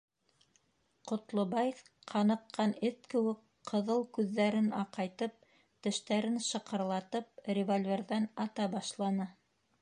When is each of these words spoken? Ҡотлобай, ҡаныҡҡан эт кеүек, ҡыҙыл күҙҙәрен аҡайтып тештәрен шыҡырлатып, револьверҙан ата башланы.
Ҡотлобай, 1.09 1.67
ҡаныҡҡан 2.13 2.73
эт 2.89 3.05
кеүек, 3.11 3.43
ҡыҙыл 3.73 4.01
күҙҙәрен 4.19 4.71
аҡайтып 4.79 5.37
тештәрен 5.89 6.41
шыҡырлатып, 6.49 7.31
револьверҙан 7.61 8.27
ата 8.47 8.69
башланы. 8.75 9.31